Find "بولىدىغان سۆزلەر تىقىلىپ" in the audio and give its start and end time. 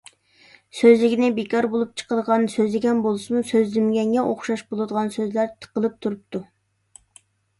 4.71-6.01